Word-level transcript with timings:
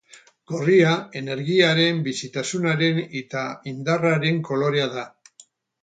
Gorria 0.51 0.93
energiaren, 1.21 2.01
bizitasunaren 2.09 3.05
eta 3.23 3.47
indarraren 3.75 4.45
kolorea 4.51 4.93
da. 4.99 5.07